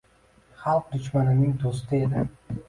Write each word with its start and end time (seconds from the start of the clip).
Xalq 0.61 0.87
dushmanining 0.95 1.53
do‘sti 1.65 2.01
edi. 2.09 2.27